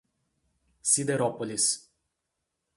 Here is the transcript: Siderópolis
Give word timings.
Siderópolis 0.91 1.93